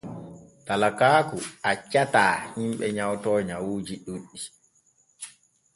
Talakaaku 0.65 1.37
accataa 1.71 2.35
himɓe 2.55 2.85
nyawto 2.95 3.29
nyawuuji 3.47 3.95
ɗuuɗɗi. 4.05 4.39